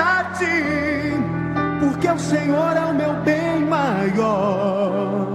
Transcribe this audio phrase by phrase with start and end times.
[0.00, 1.12] a ti,
[1.80, 5.32] porque o Senhor é o meu bem maior.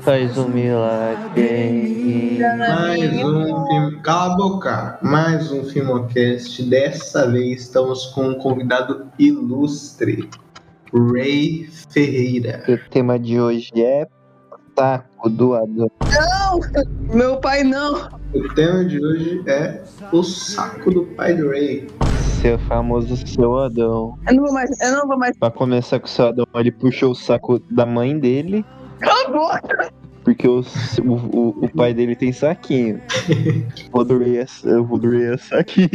[0.00, 2.38] Faz um milagre em mim.
[2.58, 4.00] Mais um.
[4.02, 4.98] Cala a boca!
[5.02, 6.62] Mais um Filmocast.
[6.62, 10.28] Dessa vez estamos com um convidado ilustre,
[10.92, 12.64] Ray Ferreira.
[12.68, 14.06] O tema de hoje é
[14.78, 15.90] saco doador.
[17.12, 18.08] Meu pai não.
[18.32, 19.82] O tema de hoje é
[20.12, 21.86] o saco do pai do Ray.
[22.40, 24.16] Seu famoso seu Adão.
[24.28, 24.80] Eu não vou mais.
[24.80, 25.36] Eu não vou mais.
[25.36, 28.64] Pra começar com o seu Adão, ele puxou o saco da mãe dele,
[29.00, 29.90] Cala a boca.
[30.24, 30.60] porque o,
[31.04, 33.00] o, o- o pai dele tem saquinho.
[33.92, 34.46] O do Ray é,
[34.76, 35.88] o do Ray é saquinho.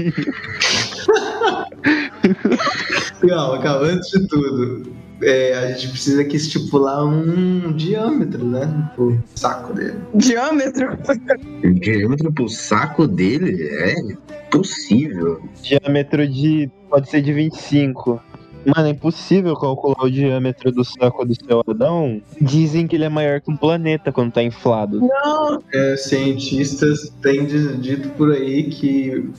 [3.28, 3.86] Calma, calma.
[3.88, 8.92] Antes de tudo, é, a gente precisa aqui estipular um diâmetro, né?
[8.98, 10.00] O saco dele.
[10.16, 10.98] Diâmetro.
[11.80, 13.96] diâmetro pro saco dele é
[14.52, 15.42] possível.
[15.62, 16.70] Diâmetro de.
[16.90, 18.22] pode ser de 25.
[18.66, 22.22] Mano, é impossível calcular o diâmetro do saco do seu Adão.
[22.40, 25.02] Dizem que ele é maior que um planeta quando tá inflado.
[25.02, 25.62] Não.
[25.74, 29.30] É, cientistas têm dito por aí que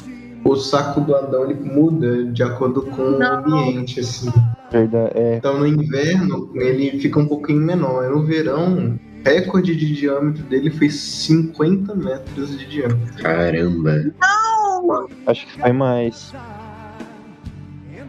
[0.45, 3.39] o saco do Adão ele muda de acordo com o Não.
[3.39, 4.31] ambiente, assim.
[4.75, 5.37] Verdade, é.
[5.37, 8.11] Então no inverno ele fica um pouquinho menor.
[8.11, 13.23] No verão, o recorde de diâmetro dele foi 50 metros de diâmetro.
[13.23, 14.13] Caramba.
[15.29, 16.33] Acho que foi mais.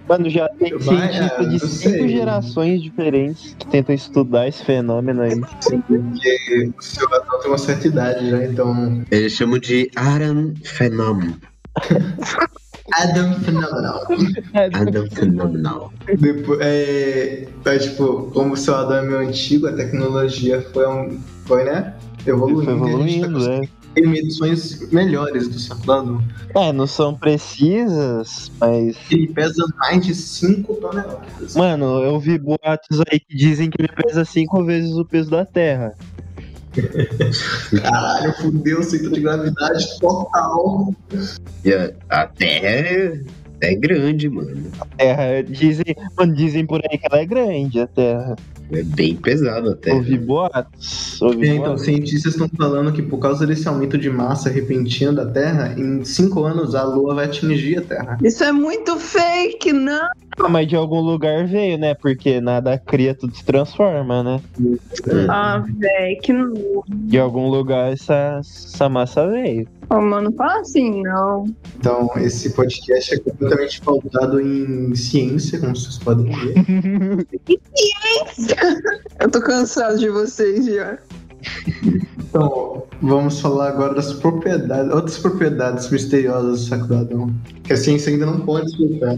[0.09, 2.07] Mano, já tem Vai, cientista ah, de não cinco sei.
[2.09, 5.31] gerações diferentes que tentam estudar esse fenômeno aí.
[5.57, 9.03] Assim, porque o seu Adão tem uma certa idade já, então.
[9.09, 11.22] Eles chamam de Aran Phenom.
[12.94, 14.07] Adam Phenomenal.
[14.73, 15.94] Adam Phenomenal.
[16.19, 21.19] Depois, é, é, tipo, como o seu Adão é meio antigo, a tecnologia foi, um,
[21.46, 21.94] foi né?
[22.25, 22.63] Evoluindo.
[22.63, 23.69] Foi a gente tá evoluindo, conseguindo né?
[23.96, 26.23] ter medições melhores do seu Adão.
[26.56, 28.96] É, não são precisas, mas.
[29.09, 31.56] Ele pesa mais de 5 toneladas.
[31.56, 35.46] Mano, eu vi boatos aí que dizem que ele pesa cinco vezes o peso da
[35.46, 35.96] Terra.
[37.81, 40.94] Caralho, fudeu, centro de gravidade total.
[42.09, 43.19] A, Terra
[43.61, 44.55] é, grande, mano.
[44.97, 48.35] Terra, dizem, mano, dizem por aí que ela é grande, a Terra.
[48.71, 49.95] É bem pesado a Terra.
[49.97, 51.21] Ouvi boatos.
[51.21, 51.83] Ouvi É, então, boatos.
[51.83, 56.43] cientistas estão falando que por causa desse aumento de massa repentino da Terra, em 5
[56.43, 58.17] anos a Lua vai atingir a Terra.
[58.23, 60.07] Isso é muito fake, não.
[60.37, 61.93] Ah, mas de algum lugar veio, né?
[61.93, 64.41] Porque nada cria, tudo se transforma, né?
[65.29, 66.83] Ah, véi, que não.
[66.87, 69.67] De algum lugar essa, essa massa veio.
[69.90, 71.46] Oh, mano, fala assim, não.
[71.78, 77.28] Então, esse podcast é completamente pautado em ciência, como vocês podem ver.
[79.19, 80.97] Eu tô cansado de vocês já.
[82.18, 87.78] Então, vamos falar agora das propriedades, outras propriedades misteriosas do saco do Adão, que a
[87.78, 89.16] ciência ainda não pode explicar.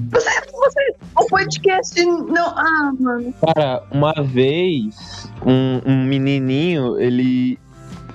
[1.20, 2.48] O podcast não.
[2.50, 3.34] Ah, mano.
[3.42, 7.58] Cara, uma vez, um, um menininho, ele.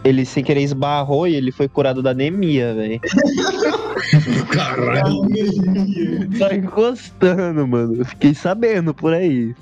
[0.04, 3.00] Ele sem querer esbarrou e ele foi curado da anemia, velho.
[4.50, 5.28] Caralho.
[6.38, 7.96] Tá encostando, mano.
[7.96, 9.54] Eu fiquei sabendo por aí.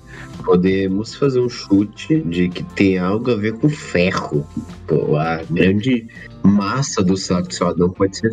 [0.45, 4.47] Podemos fazer um chute de que tem algo a ver com ferro.
[4.87, 6.09] Pô, a grande
[6.43, 8.31] massa do saco do seu Adão pode ser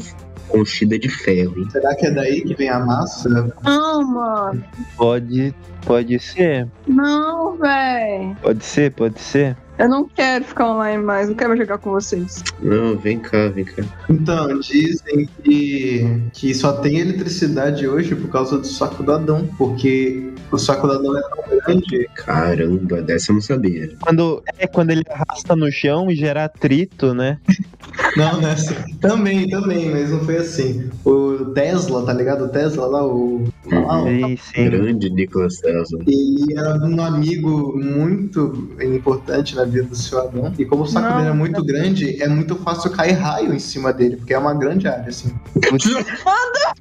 [0.47, 1.68] conchida de ferro, hein?
[1.72, 3.53] Será que é daí que vem a massa?
[3.63, 4.63] Não, mano.
[4.95, 5.53] Pode.
[5.85, 6.68] Pode ser.
[6.88, 8.35] Não, véi.
[8.41, 9.57] Pode ser, pode ser.
[9.77, 11.27] Eu não quero ficar online mais.
[11.29, 12.43] Não quero mais jogar com vocês.
[12.59, 13.83] Não, vem cá, vem cá.
[14.09, 20.31] Então, dizem que, que só tem eletricidade hoje por causa do saco do Adão, porque
[20.51, 22.09] o saco do Adão é tão grande.
[22.15, 23.91] Caramba, dessa eu não sabia.
[24.01, 27.38] Quando, é quando ele arrasta no chão e gera atrito, né?
[28.15, 28.75] Não, é assim.
[29.00, 30.89] Também, também, mas não foi assim.
[31.06, 32.45] O Tesla, tá ligado?
[32.45, 33.47] O Tesla lá, o.
[33.71, 34.69] lá, o- Sim, sim.
[34.69, 36.00] Grande Nicolas Tesla.
[36.06, 40.54] Ele era um amigo muito importante na vida do seu Adão.
[40.58, 41.18] E como o saco Não.
[41.18, 44.54] dele é muito grande, é muito fácil cair raio em cima dele, porque é uma
[44.54, 45.34] grande área, assim.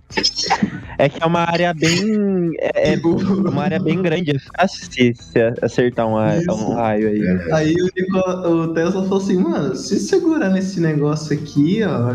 [0.99, 2.53] É que é uma área bem.
[2.59, 7.23] É, é uma área bem grande, é fácil se, se acertar um, um raio aí.
[7.23, 12.15] É, Aí o, Nico- o Tesla falou assim, mano, se segurar nesse negócio aqui, ó,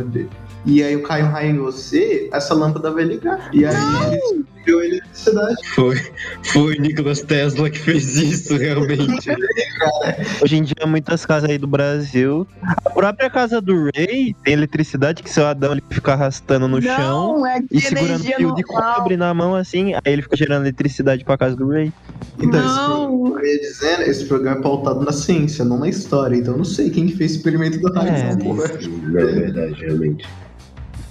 [0.65, 3.49] e aí eu caio um raio em você, essa lâmpada vai ligar.
[3.53, 3.75] E aí
[4.13, 5.69] ele deu a eletricidade.
[5.69, 5.95] Foi,
[6.43, 9.29] foi o Nicolas Tesla que fez isso, realmente.
[10.41, 12.47] Hoje em dia, muitas casas aí do Brasil.
[12.85, 17.37] A própria casa do Ray tem eletricidade que seu Adão ele fica arrastando no chão
[17.37, 20.63] Não, é de e segurando fio de cobre na mão assim, aí ele fica gerando
[20.63, 21.91] eletricidade pra casa do Ray.
[22.39, 23.07] Então, esse Não.
[23.07, 26.35] programa, eu ia dizendo, esse programa é pautado na ciência, não na história.
[26.35, 28.09] Então eu não sei quem que fez o experimento do raio.
[28.09, 28.35] É.
[28.35, 30.27] Não é verdade, realmente.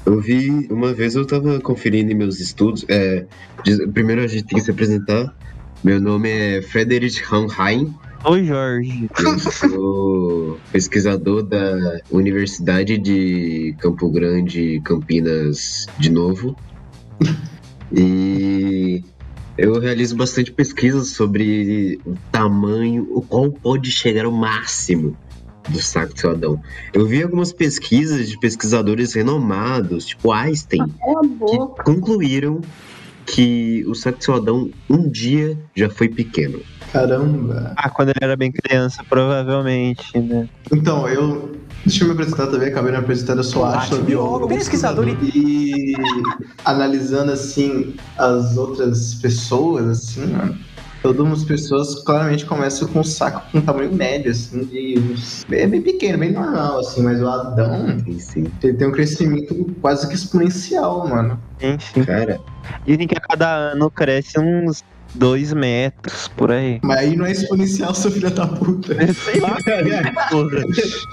[0.05, 2.85] Eu vi, uma vez eu tava conferindo em meus estudos.
[2.89, 3.27] É,
[3.93, 5.35] primeiro a gente tem que se apresentar.
[5.85, 7.95] Meu nome é Frederic Hanheim.
[8.25, 9.09] Oi, Jorge.
[9.19, 16.55] Eu sou pesquisador da Universidade de Campo Grande, Campinas, de novo.
[17.93, 19.03] E
[19.57, 25.17] eu realizo bastante pesquisas sobre o tamanho, o qual pode chegar ao máximo
[25.71, 26.61] do saco de seu Adão.
[26.93, 31.83] Eu vi algumas pesquisas de pesquisadores renomados, tipo Einstein, Cala a boca.
[31.83, 32.61] que concluíram
[33.27, 36.61] que o saco de seu Adão um dia já foi pequeno.
[36.93, 37.73] Caramba.
[37.77, 40.49] Ah, quando ele era bem criança, provavelmente, né?
[40.73, 41.53] Então, eu.
[41.87, 45.95] Deixa eu me apresentar também, acabei de me apresentar, eu sou Ashton, biólogo, pesquisador E
[46.63, 50.59] analisando assim as outras pessoas, assim, mano.
[51.03, 54.99] Todas as pessoas claramente começam com um saco com tamanho médio, assim, de.
[54.99, 58.47] uns- É bem pequeno, bem normal, assim, mas o Adão, Sim, sim.
[58.63, 61.41] ele tem um crescimento quase que exponencial, mano.
[61.63, 62.05] Enfim.
[62.05, 62.39] Cara,
[62.87, 66.79] Dizem que a cada ano cresce uns dois metros por aí.
[66.85, 68.95] Mas aí não é exponencial, seu filho da puta.
[69.15, 69.57] Sei lá,
[70.31, 70.61] porra.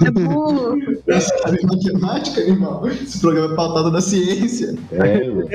[0.06, 0.78] É burro.
[1.07, 2.88] Você sabe matemática, animal?
[2.89, 4.75] Esse programa é pautado na ciência.
[4.92, 5.48] é, mano.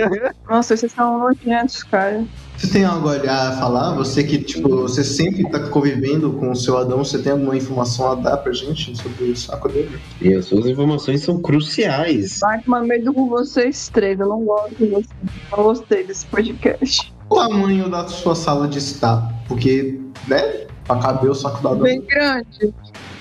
[0.49, 2.25] Nossa, vocês são nojentos, cara.
[2.62, 3.93] Você tem algo a falar?
[3.97, 8.12] Você que, tipo, você sempre tá convivendo com o seu Adão, você tem alguma informação
[8.12, 9.99] a dar pra gente sobre o saco dele?
[10.20, 12.38] E as suas informações são cruciais.
[12.41, 14.20] Vai tomar medo com vocês três.
[14.20, 15.09] Eu não gosto de vocês.
[15.50, 17.12] Não gostei desse podcast.
[17.29, 19.29] O tamanho da sua sala de estar?
[19.49, 19.99] Porque,
[20.29, 20.69] né?
[20.85, 22.73] Pra caber o saco do Adão Bem grande.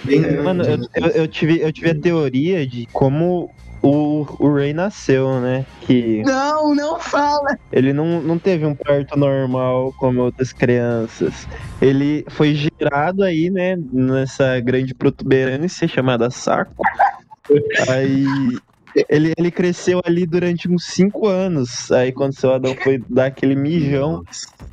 [0.03, 0.43] bem grande.
[0.43, 3.49] Mano, eu, eu, eu tive, eu tive a teoria de como
[3.83, 5.65] o, o Ray nasceu, né?
[5.81, 7.57] Que Não, não fala.
[7.71, 11.47] ele não, não teve um parto normal como outras crianças.
[11.81, 13.75] Ele foi girado aí, né?
[13.91, 16.83] Nessa grande protuberância chamada saco.
[17.89, 18.25] Aí.
[19.07, 21.89] Ele, ele cresceu ali durante uns 5 anos.
[21.93, 24.21] Aí quando seu Adão foi dar aquele mijão,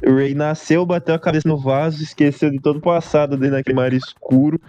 [0.04, 3.76] o Ray nasceu, bateu a cabeça no vaso, esqueceu de todo o passado dentro daquele
[3.76, 4.61] mar escuro.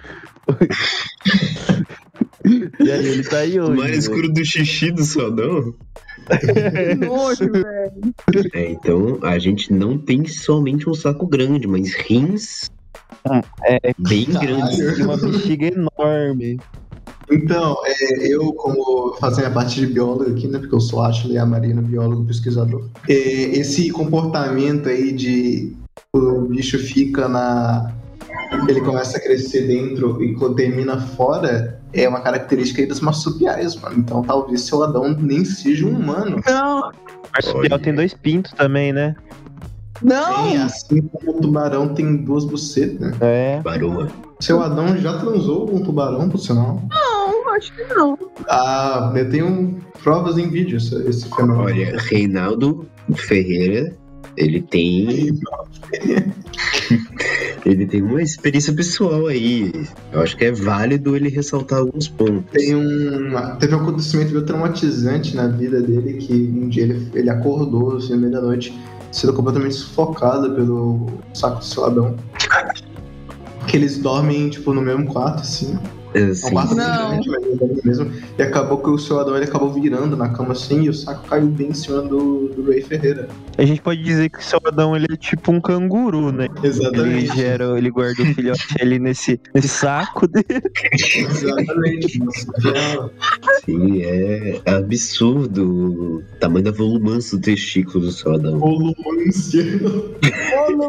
[2.46, 3.72] E aí ele tá aí hoje.
[3.74, 3.96] mar né?
[3.96, 5.74] escuro do xixi do Sodão.
[6.30, 8.50] Que nojo, velho.
[8.54, 12.70] É, então a gente não tem somente um saco grande, mas rins
[13.66, 14.58] É, bem Caralho.
[14.58, 15.00] grandes.
[15.00, 16.60] e uma bexiga enorme.
[17.32, 20.58] Então, é, eu, como fazendo a parte de biólogo aqui, né?
[20.58, 22.90] Porque eu sou Ashley a Marina, biólogo pesquisador.
[23.08, 25.76] É, esse comportamento aí de
[26.14, 27.94] o bicho fica na.
[28.68, 33.98] Ele começa a crescer dentro e termina fora é uma característica aí dos marsupiais, mano.
[33.98, 36.42] Então talvez seu Adão nem seja um humano.
[36.46, 36.92] Não,
[37.34, 39.16] Marsupial tem dois pintos também, né?
[40.02, 40.50] não.
[40.50, 43.14] Tem, assim como o tubarão tem duas bucetas.
[43.22, 43.60] É.
[43.62, 44.08] Baroa.
[44.40, 46.82] Seu Adão já transou com um tubarão, por sinal?
[46.90, 48.18] Não, acho que não.
[48.48, 51.64] Ah, eu tenho provas em vídeo esse, esse fenômeno.
[51.64, 53.94] Olha, Reinaldo Ferreira,
[54.38, 55.38] ele tem.
[57.66, 59.72] ele tem uma experiência pessoal aí.
[60.12, 62.44] Eu acho que é válido ele ressaltar alguns pontos.
[62.52, 67.30] Tem um, teve um acontecimento meio traumatizante na vida dele que um dia ele, ele
[67.30, 68.78] acordou assim, no meio da noite,
[69.12, 72.16] sendo completamente sufocado pelo saco de seu Adão.
[73.68, 75.78] Que eles dormem, tipo, no mesmo quarto, assim.
[76.14, 77.20] É Assim, Não.
[77.22, 78.12] dormem mesmo.
[78.38, 81.28] E acabou que o seu Adão ele acabou virando na cama assim e o saco
[81.28, 83.28] caiu bem em cima do, do Ray Ferreira.
[83.58, 86.48] A gente pode dizer que o seu Adão ele é tipo um canguru, né?
[86.58, 87.36] Ele Exatamente.
[87.36, 90.46] gera, ele guarda o filhote ali nesse, nesse saco dele.
[90.94, 92.20] Exatamente.
[93.66, 95.64] Sim, é absurdo
[96.20, 98.58] o tamanho da volumância do testículo do seu Adão.
[98.60, 99.64] volumância.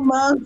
[0.03, 0.41] Mas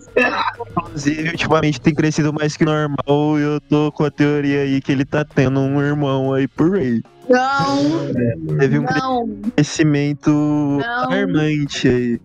[0.77, 4.91] Inclusive, ultimamente tem crescido mais que normal e eu tô com a teoria aí que
[4.91, 7.01] ele tá tendo um irmão aí por aí.
[7.29, 9.27] não, Teve um não.
[9.55, 10.83] crescimento Não.
[11.05, 12.19] alarmante aí.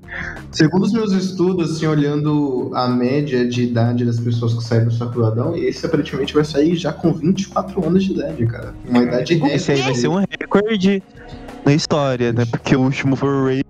[0.52, 4.92] Segundo os meus estudos, assim, olhando a média de idade das pessoas que saem do
[4.92, 8.74] saco do Adão, esse aparentemente vai sair já com 24 anos de idade, cara.
[8.88, 11.02] Uma idade Esse aí vai ser um recorde
[11.64, 12.44] na história, né?
[12.50, 13.64] Porque o último foi o Ray,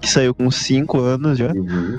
[0.00, 1.52] que saiu com 5 anos já.
[1.52, 1.98] Uhum.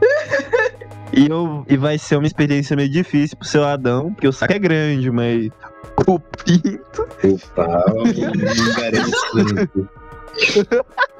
[1.12, 4.52] E, eu, e vai ser uma experiência meio difícil pro seu Adão, porque o saco
[4.52, 5.50] é grande, mas
[6.06, 7.06] O pinto.
[7.22, 9.88] O garante tanto.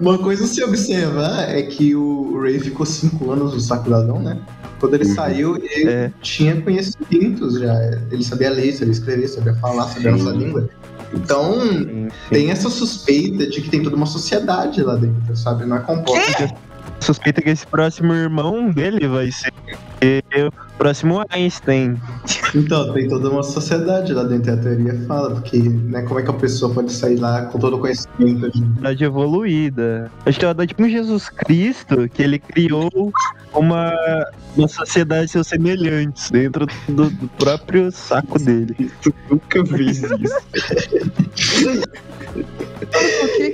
[0.01, 3.95] Uma coisa a se observar é que o Ray ficou cinco anos no saco do
[3.95, 4.39] Adão, né?
[4.81, 5.15] Quando ele Uhum.
[5.15, 6.13] saiu, ele É.
[6.23, 7.75] tinha conhecimentos já.
[8.11, 10.25] Ele sabia ler, sabia escrever, sabia falar, sabia a Sim.
[10.25, 10.69] nossa língua.
[11.15, 12.09] Então, sim.
[12.31, 15.67] tem essa suspeita de que tem toda uma sociedade lá dentro, sabe?
[15.67, 16.49] Não é composta
[17.03, 19.53] Suspeita que esse próximo irmão dele vai ser
[20.47, 22.01] o próximo Einstein.
[22.55, 26.31] Então, tem toda uma sociedade lá dentro, a teoria fala, porque, né, como é que
[26.31, 30.11] a pessoa pode sair lá com todo o conhecimento de Sociedade evoluída.
[30.27, 33.13] Acho que ela tipo um Jesus Cristo, que ele criou
[33.55, 33.93] uma,
[34.57, 38.91] uma sociedade seus semelhantes dentro do, do próprio saco dele.
[39.31, 40.13] Nunca fiz isso.
[43.23, 43.52] O que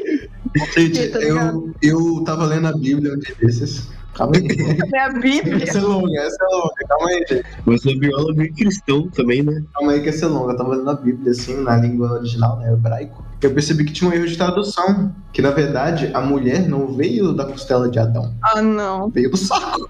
[1.13, 3.89] tá eu, eu tava lendo a Bíblia um dia desses.
[4.15, 4.47] Calma aí.
[4.95, 5.63] é a Bíblia?
[5.63, 6.75] essa é longa, essa é longa.
[6.89, 7.45] Calma aí, gente.
[7.65, 9.63] Mas é biólogo e cristão também, né?
[9.75, 10.53] Calma aí que essa é longa.
[10.53, 13.25] Eu tava lendo a Bíblia, assim, na língua original, né, hebraico.
[13.41, 15.15] Eu percebi que tinha um erro de tradução.
[15.33, 18.35] Que, na verdade, a mulher não veio da costela de Adão.
[18.43, 19.09] Ah, não.
[19.11, 19.89] Veio do saco.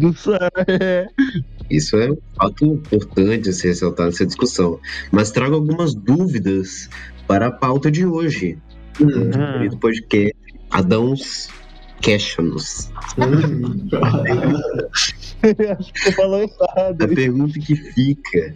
[0.00, 1.06] Do sa- é.
[1.68, 4.78] Isso é um fato importante a se ressaltar nessa discussão.
[5.10, 6.88] Mas trago algumas dúvidas
[7.26, 8.58] para a pauta de hoje.
[9.00, 9.06] Hum.
[9.06, 9.68] Hum.
[9.68, 10.34] Do podcast
[10.70, 11.48] Adãos
[12.00, 12.90] Questions.
[13.18, 13.88] Hum.
[15.78, 17.02] Acho que você falou errado.
[17.02, 18.54] A pergunta que fica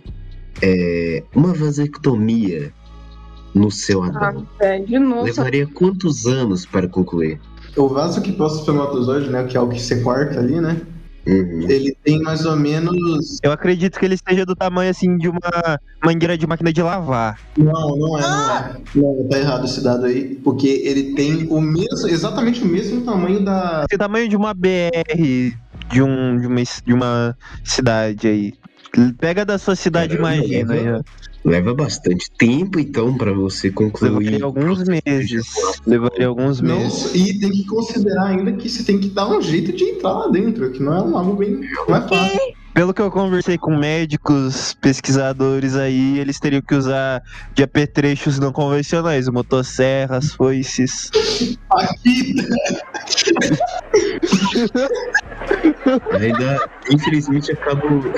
[0.63, 2.73] é: uma vasectomia
[3.55, 5.23] no seu Ah, Adão velho, de novo.
[5.25, 7.41] levaria quantos anos para concluir?
[7.77, 10.81] O vaso que possa espermatozoide, né, que é o que você corta ali, né,
[11.29, 11.67] Uhum.
[11.69, 13.39] ele tem mais ou menos...
[13.43, 17.39] Eu acredito que ele seja do tamanho assim de uma mangueira de máquina de lavar.
[17.57, 18.81] Não, não é, não é.
[18.95, 23.45] Não, tá errado esse dado aí, porque ele tem o mesmo, exatamente o mesmo tamanho
[23.45, 23.85] da...
[23.91, 25.53] Esse tamanho de uma BR
[25.91, 28.55] de, um, de, uma, de uma cidade aí.
[29.19, 30.75] Pega da sua cidade, Caramba, imagina.
[30.75, 31.05] leva-.
[31.45, 34.11] Leva bastante tempo, então, para você concluir.
[34.11, 35.47] Levaria alguns meses.
[35.87, 37.15] Levaria alguns Não, meses.
[37.15, 40.29] e tem que considerar ainda que você tem que dar um jeito de entrar lá
[40.29, 41.61] dentro, que não é um algo bem...
[41.89, 42.39] Não é fácil.
[42.79, 47.21] Pelo que eu conversei com médicos, pesquisadores aí, eles teriam que usar
[47.53, 51.11] de apetrechos não convencionais, motosserras, foices.
[56.13, 58.13] Ainda, infelizmente, acabo.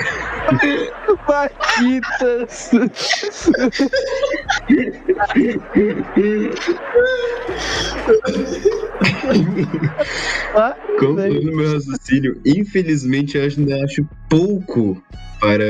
[1.31, 2.71] Paquitas!
[10.53, 15.01] Ah, Concluindo meu raciocínio, infelizmente, eu ainda acho pouco
[15.39, 15.63] para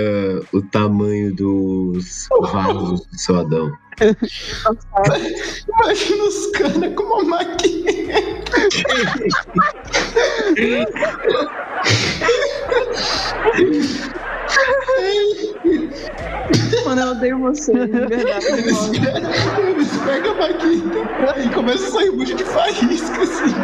[0.51, 3.71] o tamanho dos vasos do seu Adão.
[4.01, 7.91] imagina os caras com uma máquina.
[17.01, 18.45] eu odeio você, de verdade.
[18.47, 23.55] Eles pegam a máquina e começa a sair um monte de faísca, assim.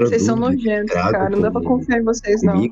[0.00, 1.30] Vocês são nojentos, trago cara.
[1.30, 2.70] Não dá pra confiar em vocês, não.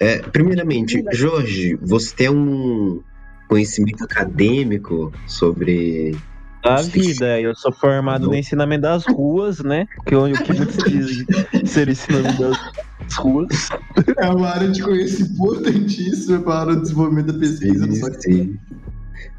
[0.00, 1.02] É, primeiramente.
[1.12, 3.02] Jorge, você tem um
[3.48, 6.16] conhecimento acadêmico sobre.
[6.64, 9.86] A vida, eu sou formado no ensinamento das ruas, né?
[10.06, 11.26] Que é o que muitos dizem
[11.66, 12.58] ser ensinamento das
[13.18, 13.68] ruas.
[14.18, 17.84] É uma área de conhecimento importantíssima para o desenvolvimento da pesquisa.
[17.84, 18.58] Sim, Só que sim.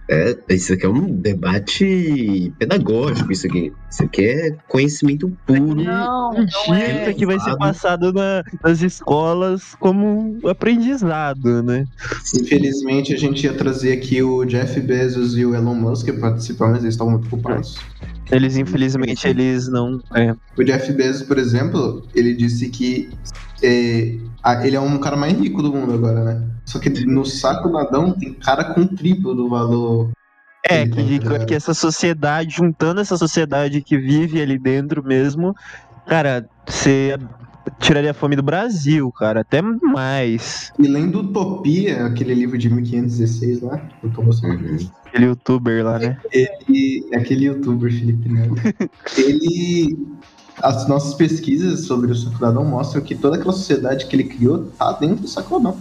[0.09, 3.71] É, isso aqui é um debate pedagógico, isso aqui.
[3.89, 5.75] Isso aqui é conhecimento puro.
[5.83, 7.13] Não, Um não é.
[7.13, 11.85] que vai ser passado na- nas escolas como um aprendizado, né?
[12.35, 16.67] Infelizmente, a gente ia trazer aqui o Jeff Bezos e o Elon Musk para participar,
[16.71, 17.77] mas eles estavam muito ocupados.
[18.31, 20.01] Eles, infelizmente, eles não.
[20.15, 20.33] É.
[20.57, 23.09] O Jeff Bezos, por exemplo, ele disse que
[23.61, 26.47] é, a- ele é um cara mais rico do mundo agora, né?
[26.65, 30.11] Só que no saco do Adão tem cara com triplo do valor.
[30.65, 31.45] É, que, que- ligado?
[31.45, 35.53] que essa sociedade, juntando essa sociedade que vive ali dentro mesmo,
[36.07, 37.17] cara, você
[37.79, 40.71] tiraria a fome do Brasil, cara, até mais.
[40.79, 44.77] E lendo Utopia, aquele livro de 1516 lá, eu tô mostrando Uhum.
[45.05, 46.17] Aquele youtuber lá, né?
[46.31, 48.55] ele, aquele youtuber Felipe Neto,
[49.17, 49.95] ele.
[50.61, 54.93] As nossas pesquisas sobre o Sacradão mostram que toda aquela sociedade que ele criou tá
[54.93, 55.77] dentro do Sacradão.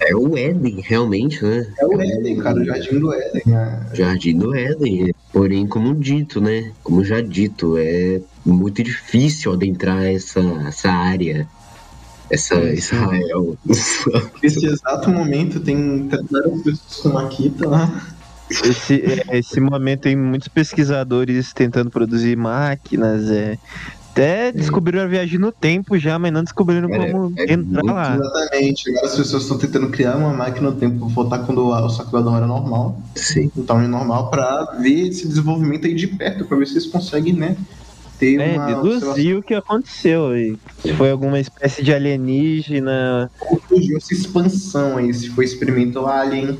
[0.00, 1.66] É o Éden, realmente, né?
[1.78, 3.42] É o Éden, cara, o Jardim do Éden.
[3.54, 5.12] é- Jardim do Éden.
[5.30, 6.72] Porém, como dito, né?
[6.82, 11.46] Como já dito, é muito difícil adentrar essa, essa área.
[12.30, 13.58] Essa Israel.
[14.42, 18.06] Nesse exato momento tem várias pessoas com Maquita lá.
[18.50, 18.94] Esse,
[19.30, 23.56] é, esse momento tem muitos pesquisadores tentando produzir máquinas, é,
[24.10, 27.94] Até descobriram a viagem no tempo já, mas não descobriram É, como é entrar muito
[27.94, 28.16] lá.
[28.16, 28.90] Exatamente.
[28.90, 32.16] Agora as pessoas estão tentando criar uma máquina no tempo voltar quando o saco do
[32.16, 33.00] Adão era normal.
[33.14, 33.50] Sim.
[33.54, 37.34] no tamanho normal pra ver esse desenvolvimento aí de perto, pra ver se eles conseguem,
[37.34, 37.56] né?
[38.18, 40.58] Ter É, uma deduzir o que aconteceu aí.
[40.82, 43.30] Se foi alguma espécie de alienígena.
[43.68, 46.58] surgiu essa expansão aí, se foi experimento alien,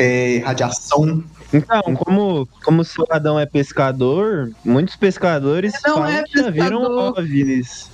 [0.00, 1.22] é, radiação.
[1.52, 6.50] Então, como, como o seu Adão é pescador, muitos pescadores Não falam é que já
[6.50, 7.18] viram pescador.
[7.18, 7.90] OVNIs.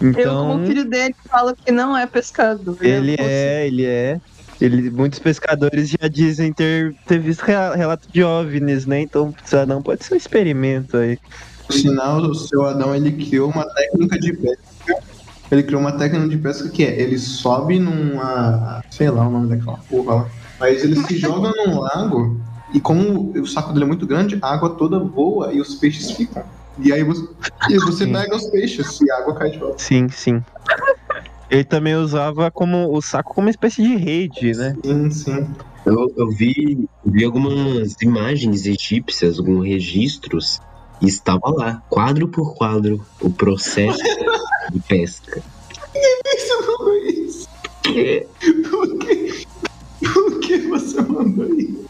[0.00, 2.76] Eu, Então, como filho dele, falo que não é pescador.
[2.80, 4.20] ele Eu- é, ele é.
[4.60, 9.00] Ele, muitos pescadores já dizem ter, ter visto relato de OVNIs, né?
[9.02, 11.16] Então, o seu Adão pode ser um experimento aí.
[11.66, 14.62] Por sinal, o seu Adão ele criou uma técnica de pesca.
[15.50, 18.82] Ele criou uma técnica de pesca que é, ele sobe numa.
[18.90, 20.28] sei lá o nome daquela porra lá.
[20.58, 22.40] Mas ele se joga num lago
[22.72, 26.10] e como o saco dele é muito grande, a água toda voa e os peixes
[26.10, 26.44] ficam.
[26.78, 27.22] E aí você,
[27.70, 28.12] e você Sim.
[28.12, 29.82] pega os peixes e a água cai de volta.
[29.82, 30.42] Sim, sim.
[31.50, 34.74] Ele também usava como o saco como uma espécie de rede, né?
[34.84, 35.54] Sim, sim.
[35.86, 40.60] Eu, eu vi, vi algumas imagens egípcias, alguns registros,
[41.00, 43.98] e estava lá, quadro por quadro, o processo
[44.70, 45.42] de pesca.
[46.78, 47.48] Mandou isso?
[47.82, 48.28] Que
[48.70, 49.47] Por que?
[50.14, 51.88] Por que você mandou isso?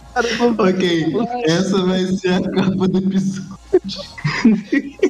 [0.58, 1.12] Ok,
[1.44, 3.58] essa vai ser a capa do episódio.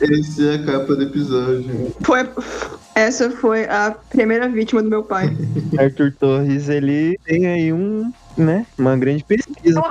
[0.00, 1.94] Essa é a capa do episódio.
[2.00, 2.28] Foi,
[2.94, 5.28] essa foi a primeira vítima do meu pai.
[5.78, 9.82] Arthur Torres, ele tem aí um, né, uma grande pesquisa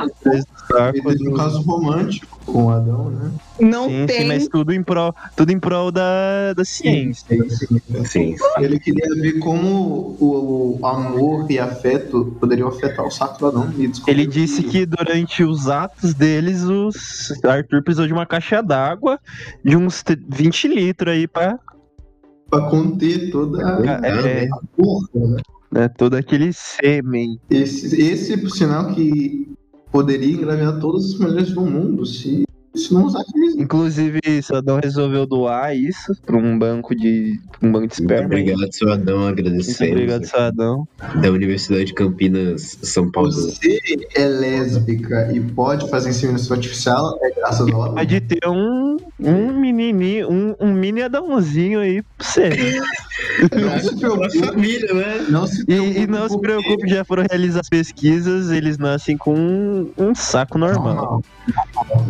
[0.94, 3.32] teve um do- caso romântico com o Adão, né?
[3.60, 4.22] Não Sim, tem.
[4.22, 7.26] sim, mas tudo em prol, tudo em prol da, da ciência.
[8.06, 13.46] Sim, Ele queria ver como o, o amor e afeto poderiam afetar o saco do
[13.48, 13.74] Adão.
[14.08, 16.90] Ele disse que durante os atos deles, o
[17.48, 19.20] Arthur precisou de uma caixa d'água
[19.64, 21.60] de uns t- 20 litros aí pra
[22.50, 25.38] Pra conter toda a, é, a porra, né?
[25.72, 27.40] Né, todo aquele sêmen.
[27.50, 29.54] Esse, esse, por sinal, que
[29.92, 33.64] poderia engravidar todas as mulheres do mundo se, se não usar camisinha.
[33.64, 38.26] Inclusive, Sadão resolveu doar isso pra um banco de um banco de Muito esperma.
[38.26, 40.88] obrigado, seu Adão, Muito obrigado, Sadão.
[41.22, 43.32] Da Universidade de Campinas, São Paulo.
[43.32, 43.78] Você
[44.16, 47.96] é lésbica e pode fazer inseminação artificial, é graças ao Adão.
[47.96, 52.50] Pode ter um, um menininho, um, um mini Adãozinho aí pra você.
[53.52, 55.26] Não se preocupe, família, né?
[55.30, 59.92] não se E, e não se preocupe, já foram realizadas pesquisas, eles nascem com um,
[59.98, 60.96] um saco normal.
[60.96, 61.24] Normal.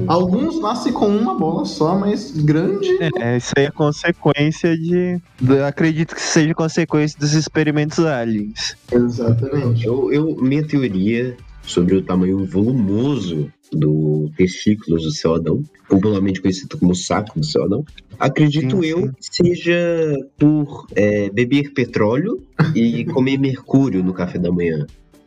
[0.08, 2.90] Alguns nascem com uma bola só, mas grande.
[3.20, 5.20] É, isso aí é consequência de.
[5.40, 8.76] do- acredito que seja consequência dos experimentos aliens.
[8.92, 9.86] Exatamente.
[9.86, 16.78] Eu, eu, minha teoria sobre o tamanho volumoso do testículos do seu Adão, popularmente conhecido
[16.78, 17.86] como saco do seu Adão,
[18.20, 19.46] acredito Sim, eu sim.
[19.46, 22.42] seja por é, beber petróleo
[22.76, 24.86] e comer mercúrio no café da manhã.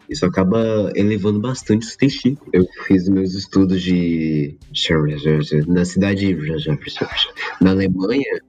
[0.08, 2.50] Isso acaba elevando bastante os testículos.
[2.52, 4.56] Eu fiz meus estudos de
[5.66, 6.26] na cidade
[7.60, 8.40] na Alemanha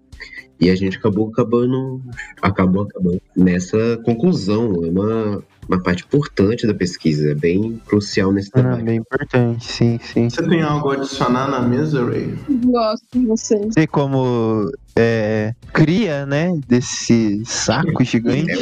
[0.59, 2.01] e a gente acabou acabando
[2.41, 4.83] acabou acabando nessa conclusão.
[4.85, 8.83] É uma, uma parte importante da pesquisa, é bem crucial nesse Ah, debate.
[8.83, 10.29] bem importante, sim, sim.
[10.29, 12.33] Você tem algo a adicionar na mesa, Ray?
[12.65, 13.73] Gosto de vocês.
[13.73, 18.53] Sei como é, cria, né, desse saco gigante.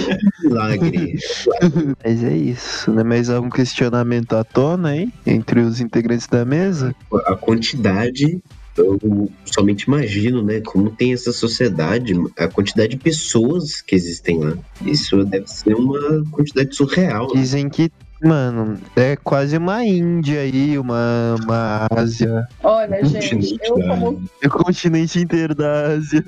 [0.43, 1.17] Milagre.
[2.03, 3.03] Mas é isso, né?
[3.03, 6.95] Mais algum questionamento à tona aí entre os integrantes da mesa?
[7.25, 8.41] a quantidade,
[8.77, 14.53] eu somente imagino, né, como tem essa sociedade, a quantidade de pessoas que existem lá.
[14.86, 17.27] Isso deve ser uma quantidade surreal.
[17.27, 17.41] né?
[17.41, 17.91] Dizem que,
[18.23, 22.47] mano, é quase uma Índia aí, uma, uma Ásia.
[22.63, 26.23] Olha, gente, eu como É o continente inteiro da Ásia.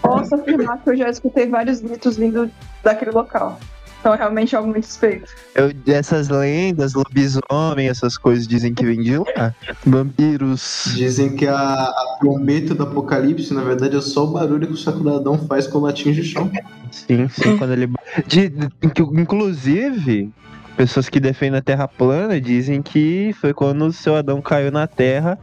[0.00, 2.50] posso afirmar que eu já escutei vários gritos vindo
[2.82, 3.58] daquele local.
[4.04, 5.32] Então é realmente algo muito suspeito.
[5.54, 9.54] Eu, essas lendas, lobisomem, essas coisas dizem que vem de lá.
[9.82, 10.92] Vampiros.
[10.94, 14.76] Dizem que a, a trombeta do apocalipse, na verdade, é só o barulho que o
[14.76, 16.50] saco do Adão faz quando atinge o chão.
[16.92, 17.90] Sim, sim, quando ele.
[18.26, 18.68] De, de-
[19.14, 20.30] inclusive,
[20.76, 24.86] pessoas que defendem a Terra plana dizem que foi quando o seu Adão caiu na
[24.86, 25.38] Terra,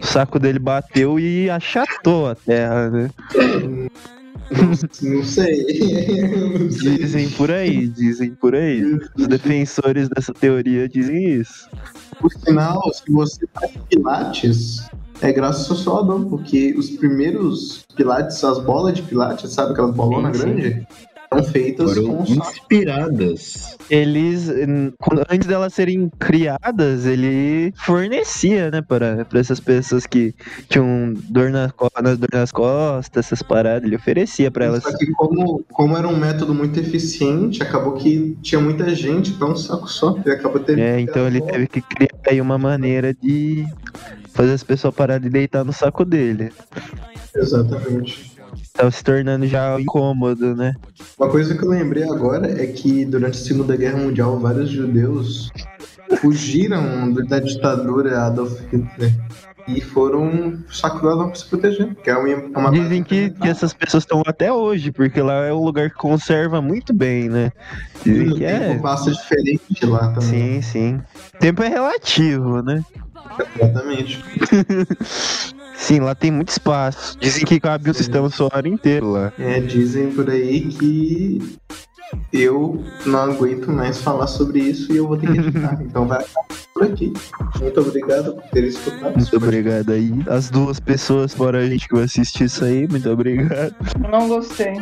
[0.00, 3.10] o saco dele bateu e achatou a Terra, né?
[4.50, 4.88] Não sei.
[5.02, 5.22] Não
[6.72, 6.96] sei.
[6.98, 8.82] Dizem por aí, dizem por aí.
[9.16, 11.68] Os defensores dessa teoria dizem isso.
[12.20, 14.88] Por sinal, se você faz pilates,
[15.20, 19.94] é graças ao seu Adão, porque os primeiros pilates, as bolas de pilates, sabe aquelas
[19.94, 20.84] bolonas grandes?
[21.32, 23.76] São feitas Foram inspiradas.
[23.90, 24.48] Eles,
[25.30, 30.34] antes delas serem criadas, ele fornecia, né, para para essas pessoas que
[30.68, 34.82] tinham dor, na, dor nas costas, essas paradas, ele oferecia para elas.
[34.82, 39.48] Só que como, como era um método muito eficiente, acabou que tinha muita gente pra
[39.48, 40.18] um saco só.
[40.24, 43.66] E acabou tendo É, então ele teve que criar aí uma maneira de
[44.32, 46.52] fazer as pessoas parar de deitar no saco dele.
[47.34, 48.35] Exatamente.
[48.76, 50.74] Tava se tornando já incômodo, né?
[51.18, 55.50] Uma coisa que eu lembrei agora é que durante a Segunda Guerra Mundial vários judeus
[56.20, 59.12] fugiram da ditadura Adolf Hitler
[59.68, 61.94] e foram sacrados para se proteger.
[61.96, 65.52] Que é uma, é Dizem que, que essas pessoas estão até hoje, porque lá é
[65.52, 67.52] um lugar que conserva muito bem, né?
[68.04, 68.58] Dizem o que é.
[68.58, 70.62] tempo passa diferente lá Sim, também.
[70.62, 71.00] sim.
[71.40, 72.84] Tempo é relativo, né?
[73.56, 74.22] Exatamente.
[75.76, 77.16] Sim, lá tem muito espaço.
[77.18, 79.32] Dizem que cabe o sistema solar inteiro lá.
[79.38, 81.58] É, dizem por aí que
[82.32, 85.78] eu não aguento mais falar sobre isso e eu vou ter que editar.
[85.80, 86.24] então vai
[86.74, 87.12] por aqui.
[87.60, 89.16] Muito obrigado por ter escutado.
[89.16, 90.12] Muito obrigado aí.
[90.28, 93.74] As duas pessoas fora a gente que vai assistir isso aí, muito obrigado.
[94.10, 94.74] Não gostei.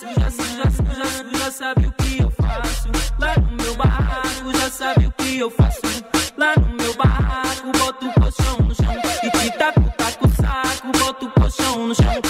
[0.00, 2.88] Suja, sabe o que eu faço?
[3.18, 5.80] Lá no meu barraco, já sabe o que eu faço?
[6.36, 7.66] Lá no meu barraco,
[11.80, 12.29] on the show.